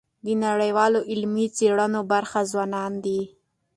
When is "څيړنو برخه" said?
1.57-2.39